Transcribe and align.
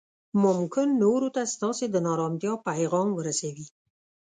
ممکن 0.43 0.87
نورو 1.03 1.27
ته 1.35 1.41
ستاسې 1.53 1.85
د 1.89 1.95
نا 2.05 2.09
ارامتیا 2.15 2.53
پیغام 2.67 3.09
ورسوي 3.13 3.67